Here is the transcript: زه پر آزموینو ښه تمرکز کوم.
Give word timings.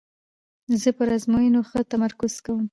زه 0.81 0.89
پر 0.97 1.07
آزموینو 1.15 1.61
ښه 1.69 1.79
تمرکز 1.91 2.33
کوم. 2.45 2.65